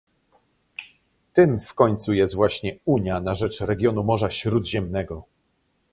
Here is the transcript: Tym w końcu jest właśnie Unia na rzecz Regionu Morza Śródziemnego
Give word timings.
Tym 1.33 1.59
w 1.59 1.73
końcu 1.73 2.13
jest 2.13 2.35
właśnie 2.35 2.75
Unia 2.85 3.19
na 3.19 3.35
rzecz 3.35 3.61
Regionu 3.61 4.03
Morza 4.03 4.29
Śródziemnego 4.29 5.23